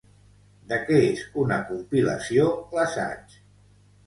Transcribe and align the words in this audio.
De 0.71 0.79
què 0.87 0.97
és 1.09 1.21
una 1.43 1.59
compilació, 1.67 2.47
l'assaig? 2.79 3.39